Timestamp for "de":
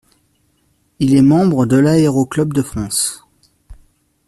1.67-1.77, 2.53-2.63